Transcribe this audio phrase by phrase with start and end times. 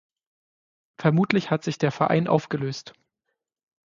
[0.97, 2.93] Vermutlich hat sich der Verein aufgelöst.